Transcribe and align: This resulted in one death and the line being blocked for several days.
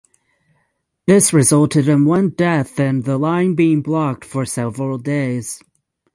This 1.05 1.31
resulted 1.31 1.87
in 1.87 2.05
one 2.05 2.29
death 2.29 2.79
and 2.79 3.03
the 3.03 3.19
line 3.19 3.53
being 3.53 3.83
blocked 3.83 4.25
for 4.25 4.47
several 4.47 4.97
days. 4.97 5.61